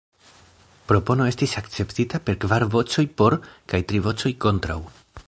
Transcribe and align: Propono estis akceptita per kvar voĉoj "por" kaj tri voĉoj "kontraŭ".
Propono 0.91 1.27
estis 1.31 1.53
akceptita 1.61 2.21
per 2.31 2.37
kvar 2.45 2.65
voĉoj 2.77 3.05
"por" 3.21 3.37
kaj 3.75 3.85
tri 3.93 4.03
voĉoj 4.09 4.33
"kontraŭ". 4.49 4.81